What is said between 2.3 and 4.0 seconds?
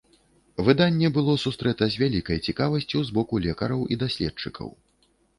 цікавасцю з боку лекараў і